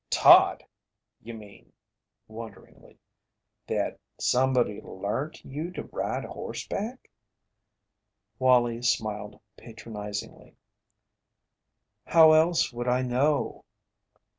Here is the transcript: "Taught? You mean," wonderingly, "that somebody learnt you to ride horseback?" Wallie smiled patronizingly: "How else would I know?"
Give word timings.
"Taught? 0.09 0.63
You 1.21 1.35
mean," 1.35 1.73
wonderingly, 2.27 2.97
"that 3.67 3.99
somebody 4.19 4.81
learnt 4.81 5.45
you 5.45 5.69
to 5.73 5.83
ride 5.83 6.25
horseback?" 6.25 7.07
Wallie 8.39 8.81
smiled 8.81 9.39
patronizingly: 9.57 10.55
"How 12.07 12.31
else 12.31 12.73
would 12.73 12.87
I 12.87 13.03
know?" 13.03 13.63